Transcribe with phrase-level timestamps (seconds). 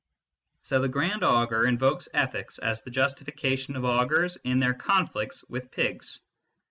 [0.63, 5.69] So the Grand Augur invokes ethics as the justification of Augurs in their conflicts with
[5.69, 6.21] pigs.